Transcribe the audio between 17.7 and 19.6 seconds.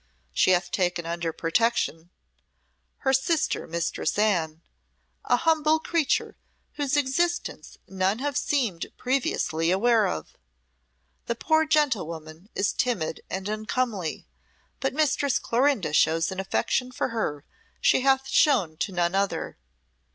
she hath shown to none other.